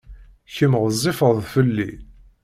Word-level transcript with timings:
Kemm 0.55 0.73
ɣezzifeḍ 0.81 1.37
fell-i. 1.53 1.91